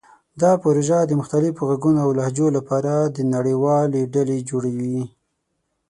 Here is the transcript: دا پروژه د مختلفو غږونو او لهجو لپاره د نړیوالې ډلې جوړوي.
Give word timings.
دا 0.41 0.51
پروژه 0.63 0.97
د 1.05 1.11
مختلفو 1.19 1.61
غږونو 1.69 1.99
او 2.05 2.09
لهجو 2.19 2.47
لپاره 2.57 2.93
د 3.15 3.17
نړیوالې 3.35 4.01
ډلې 4.13 4.37
جوړوي. 4.49 4.99